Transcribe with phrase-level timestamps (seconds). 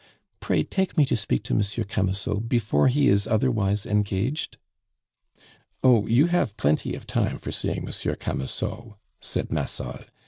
[0.39, 4.57] Pray take me to speak to Monsieur Camusot before he is otherwise engaged."
[5.83, 9.99] "Oh, you have plenty of time for seeing Monsieur Camusot," said Massol.